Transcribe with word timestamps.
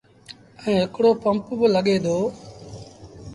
ائيٚݩ 0.63 0.81
هڪڙو 0.83 1.11
پمپ 1.23 1.45
با 1.59 1.67
لڳي 1.75 1.95
دو۔ 2.05 2.17